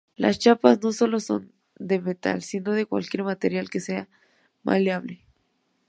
Las 0.15 0.39
chapas 0.39 0.81
no 0.81 0.93
son 0.93 1.21
solo 1.21 1.45
de 1.77 2.01
metal, 2.01 2.41
sino 2.41 2.71
de 2.71 2.87
cualquier 2.87 3.23
material 3.23 3.69
que 3.69 3.79
sea 3.79 4.09
maleable. 4.63 5.21